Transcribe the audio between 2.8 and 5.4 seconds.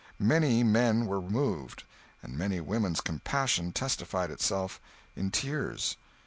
compassion testified itself in